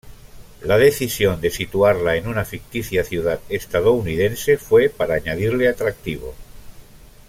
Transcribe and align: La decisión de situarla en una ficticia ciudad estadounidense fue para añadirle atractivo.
La 0.63 0.79
decisión 0.79 1.41
de 1.41 1.51
situarla 1.51 2.15
en 2.15 2.27
una 2.27 2.43
ficticia 2.43 3.03
ciudad 3.03 3.39
estadounidense 3.49 4.57
fue 4.57 4.89
para 4.89 5.13
añadirle 5.13 5.69
atractivo. 5.69 6.33